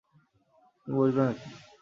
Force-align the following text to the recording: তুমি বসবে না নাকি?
তুমি 0.81 0.95
বসবে 0.97 1.19
না 1.19 1.25
নাকি? 1.27 1.47